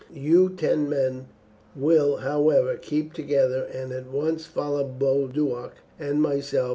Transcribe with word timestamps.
You 0.11 0.49
ten 0.49 0.89
men 0.89 1.27
will, 1.75 2.17
however, 2.25 2.75
keep 2.75 3.13
together, 3.13 3.65
and 3.71 3.91
at 3.91 4.07
once 4.07 4.47
follow 4.47 4.83
Boduoc 4.83 5.73
and 5.99 6.19
myself. 6.19 6.69